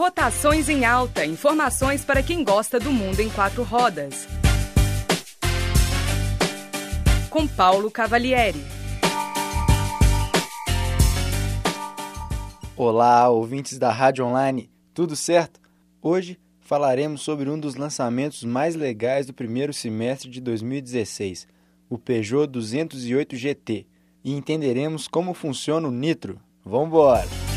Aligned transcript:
Rotações 0.00 0.70
em 0.70 0.86
Alta. 0.86 1.26
Informações 1.26 2.06
para 2.06 2.22
quem 2.22 2.42
gosta 2.42 2.80
do 2.80 2.90
mundo 2.90 3.20
em 3.20 3.28
quatro 3.28 3.62
rodas. 3.62 4.26
Com 7.28 7.46
Paulo 7.46 7.90
Cavalieri. 7.90 8.64
Olá, 12.74 13.28
ouvintes 13.28 13.78
da 13.78 13.92
Rádio 13.92 14.24
Online, 14.24 14.70
tudo 14.94 15.14
certo? 15.14 15.60
Hoje 16.00 16.40
falaremos 16.60 17.20
sobre 17.20 17.50
um 17.50 17.60
dos 17.60 17.74
lançamentos 17.74 18.42
mais 18.42 18.74
legais 18.74 19.26
do 19.26 19.34
primeiro 19.34 19.74
semestre 19.74 20.30
de 20.30 20.40
2016, 20.40 21.46
o 21.90 21.98
Peugeot 21.98 22.46
208 22.46 23.36
GT, 23.36 23.86
e 24.24 24.32
entenderemos 24.32 25.06
como 25.06 25.34
funciona 25.34 25.86
o 25.86 25.92
nitro. 25.92 26.40
Vamos 26.64 26.88
embora! 26.88 27.49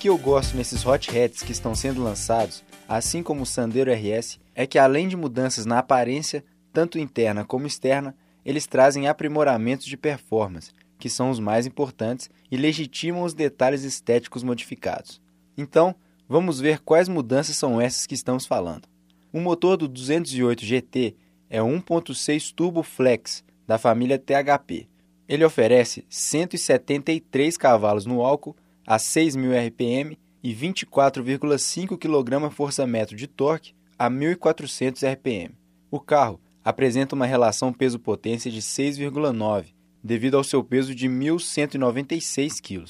Que 0.00 0.08
eu 0.08 0.16
gosto 0.16 0.56
nesses 0.56 0.86
hot 0.86 1.14
hats 1.14 1.42
que 1.42 1.52
estão 1.52 1.74
sendo 1.74 2.02
lançados, 2.02 2.64
assim 2.88 3.22
como 3.22 3.42
o 3.42 3.46
Sandero 3.46 3.92
RS, 3.92 4.40
é 4.54 4.66
que 4.66 4.78
além 4.78 5.06
de 5.06 5.14
mudanças 5.14 5.66
na 5.66 5.78
aparência, 5.78 6.42
tanto 6.72 6.98
interna 6.98 7.44
como 7.44 7.66
externa, 7.66 8.16
eles 8.42 8.66
trazem 8.66 9.08
aprimoramentos 9.08 9.84
de 9.84 9.98
performance, 9.98 10.72
que 10.98 11.10
são 11.10 11.28
os 11.28 11.38
mais 11.38 11.66
importantes 11.66 12.30
e 12.50 12.56
legitimam 12.56 13.24
os 13.24 13.34
detalhes 13.34 13.82
estéticos 13.84 14.42
modificados. 14.42 15.20
Então, 15.54 15.94
vamos 16.26 16.58
ver 16.60 16.80
quais 16.80 17.06
mudanças 17.06 17.56
são 17.56 17.78
essas 17.78 18.06
que 18.06 18.14
estamos 18.14 18.46
falando. 18.46 18.88
O 19.30 19.38
motor 19.38 19.76
do 19.76 19.86
208 19.86 20.64
GT 20.64 21.14
é 21.50 21.60
1.6 21.60 22.54
Turbo 22.54 22.82
Flex 22.82 23.44
da 23.66 23.76
família 23.76 24.18
THP. 24.18 24.88
Ele 25.28 25.44
oferece 25.44 26.06
173 26.08 27.58
cavalos 27.58 28.06
no 28.06 28.22
álcool 28.22 28.56
a 28.90 28.96
6.000 28.96 29.68
RPM 29.68 30.18
e 30.42 30.52
24,5 30.52 31.96
kgfm 31.96 33.14
de 33.14 33.28
torque 33.28 33.72
a 33.96 34.10
1.400 34.10 35.08
RPM. 35.12 35.54
O 35.92 36.00
carro 36.00 36.40
apresenta 36.64 37.14
uma 37.14 37.24
relação 37.24 37.72
peso-potência 37.72 38.50
de 38.50 38.60
6,9, 38.60 39.66
devido 40.02 40.36
ao 40.36 40.42
seu 40.42 40.64
peso 40.64 40.92
de 40.92 41.08
1.196 41.08 42.60
kg. 42.60 42.84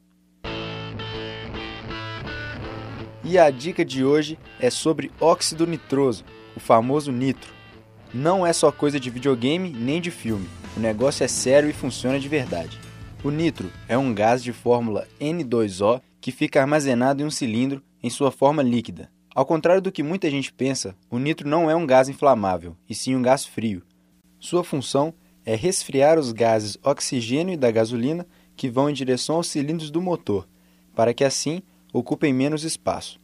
E 3.26 3.38
a 3.38 3.48
dica 3.48 3.82
de 3.82 4.04
hoje 4.04 4.38
é 4.60 4.68
sobre 4.68 5.10
óxido 5.18 5.66
nitroso, 5.66 6.26
o 6.54 6.60
famoso 6.60 7.10
nitro. 7.10 7.54
Não 8.12 8.46
é 8.46 8.52
só 8.52 8.70
coisa 8.70 9.00
de 9.00 9.08
videogame 9.08 9.70
nem 9.70 9.98
de 9.98 10.10
filme. 10.10 10.46
O 10.76 10.80
negócio 10.80 11.24
é 11.24 11.28
sério 11.28 11.70
e 11.70 11.72
funciona 11.72 12.20
de 12.20 12.28
verdade. 12.28 12.78
O 13.24 13.30
nitro 13.30 13.72
é 13.88 13.96
um 13.96 14.12
gás 14.12 14.42
de 14.42 14.52
fórmula 14.52 15.08
N2O 15.18 16.02
que 16.20 16.30
fica 16.30 16.60
armazenado 16.60 17.22
em 17.22 17.24
um 17.24 17.30
cilindro 17.30 17.82
em 18.02 18.10
sua 18.10 18.30
forma 18.30 18.62
líquida. 18.62 19.10
Ao 19.34 19.46
contrário 19.46 19.80
do 19.80 19.90
que 19.90 20.02
muita 20.02 20.30
gente 20.30 20.52
pensa, 20.52 20.94
o 21.10 21.18
nitro 21.18 21.48
não 21.48 21.70
é 21.70 21.74
um 21.74 21.86
gás 21.86 22.10
inflamável, 22.10 22.76
e 22.86 22.94
sim 22.94 23.16
um 23.16 23.22
gás 23.22 23.46
frio. 23.46 23.82
Sua 24.38 24.62
função 24.62 25.14
é 25.46 25.56
resfriar 25.56 26.18
os 26.18 26.30
gases 26.30 26.76
oxigênio 26.84 27.54
e 27.54 27.56
da 27.56 27.70
gasolina 27.70 28.26
que 28.54 28.68
vão 28.68 28.90
em 28.90 28.94
direção 28.94 29.36
aos 29.36 29.46
cilindros 29.46 29.90
do 29.90 30.02
motor, 30.02 30.46
para 30.94 31.14
que 31.14 31.24
assim 31.24 31.62
ocupem 31.94 32.32
menos 32.32 32.64
espaço. 32.64 33.20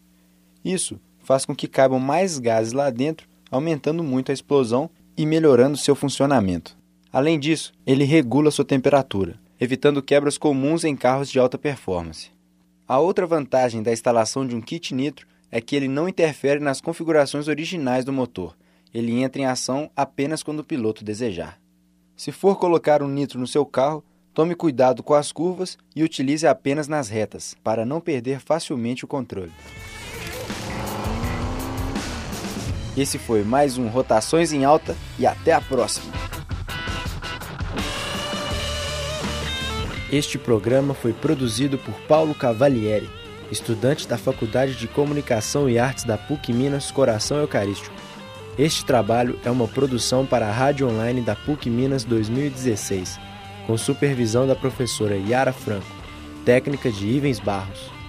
Isso 0.64 1.00
faz 1.19 1.44
com 1.44 1.54
que 1.54 1.66
caibam 1.66 1.98
mais 1.98 2.38
gases 2.38 2.72
lá 2.72 2.88
dentro, 2.88 3.28
aumentando 3.50 4.04
muito 4.04 4.31
a 4.31 4.32
explosão 4.32 4.88
e 5.16 5.26
melhorando 5.26 5.76
seu 5.76 5.97
funcionamento. 5.97 6.78
Além 7.12 7.38
disso, 7.38 7.72
ele 7.84 8.04
regula 8.04 8.53
sua 8.53 8.64
temperatura, 8.64 9.38
evitando 9.60 10.00
quebras 10.00 10.38
comuns 10.38 10.84
em 10.84 10.94
carros 10.94 11.28
de 11.28 11.41
alta 11.41 11.59
performance. 11.59 12.30
A 12.86 13.00
outra 13.00 13.26
vantagem 13.26 13.82
da 13.82 13.92
instalação 13.92 14.47
de 14.47 14.54
um 14.54 14.60
kit 14.60 14.94
nitro 14.94 15.26
é 15.50 15.60
que 15.60 15.75
ele 15.75 15.88
não 15.88 16.09
interfere 16.09 16.60
nas 16.60 16.80
configurações 16.80 17.48
originais 17.48 18.04
do 18.04 18.12
motor. 18.12 18.56
Ele 18.94 19.20
entra 19.20 19.42
em 19.42 19.47
ação 19.47 19.91
apenas 19.97 20.42
quando 20.42 20.60
o 20.60 20.64
piloto 20.64 21.04
desejar. 21.04 21.59
Se 22.16 22.30
for 22.30 22.56
colocar 22.56 23.03
um 23.03 23.09
nitro 23.09 23.38
no 23.38 23.47
seu 23.47 23.66
carro, 23.66 24.04
Tome 24.32 24.54
cuidado 24.54 25.02
com 25.02 25.12
as 25.12 25.32
curvas 25.32 25.76
e 25.94 26.04
utilize 26.04 26.46
apenas 26.46 26.86
nas 26.86 27.08
retas, 27.08 27.56
para 27.64 27.84
não 27.84 28.00
perder 28.00 28.38
facilmente 28.38 29.04
o 29.04 29.08
controle. 29.08 29.50
Esse 32.96 33.18
foi 33.18 33.42
mais 33.42 33.76
um 33.76 33.88
Rotações 33.88 34.52
em 34.52 34.64
Alta 34.64 34.96
e 35.18 35.26
até 35.26 35.52
a 35.52 35.60
próxima! 35.60 36.12
Este 40.12 40.38
programa 40.38 40.94
foi 40.94 41.12
produzido 41.12 41.76
por 41.78 41.94
Paulo 42.02 42.34
Cavalieri, 42.34 43.10
estudante 43.50 44.06
da 44.06 44.16
Faculdade 44.16 44.76
de 44.76 44.86
Comunicação 44.86 45.68
e 45.68 45.76
Artes 45.76 46.04
da 46.04 46.16
PUC 46.16 46.52
Minas 46.52 46.91
Coração 46.91 47.38
Eucarístico. 47.38 47.94
Este 48.56 48.84
trabalho 48.84 49.41
é 49.44 49.50
uma 49.50 49.66
produção 49.66 50.24
para 50.24 50.48
a 50.48 50.52
Rádio 50.52 50.88
Online 50.88 51.20
da 51.20 51.34
PUC 51.34 51.68
Minas 51.68 52.04
2016 52.04 53.29
com 53.70 53.78
supervisão 53.78 54.48
da 54.48 54.56
professora 54.56 55.14
Yara 55.16 55.53
Franco, 55.53 55.86
técnica 56.44 56.91
de 56.91 57.06
Ivens 57.06 57.38
Barros. 57.38 58.00